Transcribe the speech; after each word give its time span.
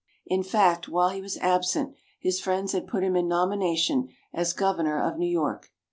In 0.25 0.41
fact, 0.41 0.87
while 0.89 1.09
he 1.09 1.21
was 1.21 1.37
absent, 1.37 1.93
his 2.19 2.39
friends 2.41 2.71
had 2.71 2.87
put 2.87 3.03
him 3.03 3.15
in 3.15 3.27
nomination 3.27 4.09
as 4.33 4.51
Governor 4.51 4.99
of 4.99 5.19
New 5.19 5.29
York. 5.29 5.69